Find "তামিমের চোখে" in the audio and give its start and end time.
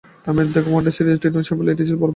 0.23-0.69